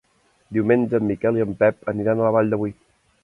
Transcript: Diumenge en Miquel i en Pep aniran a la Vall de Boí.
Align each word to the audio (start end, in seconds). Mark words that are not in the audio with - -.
Diumenge 0.57 0.99
en 0.99 1.05
Miquel 1.09 1.37
i 1.41 1.45
en 1.45 1.53
Pep 1.61 1.93
aniran 1.95 2.23
a 2.23 2.27
la 2.29 2.35
Vall 2.39 2.53
de 2.55 2.59
Boí. 2.63 2.73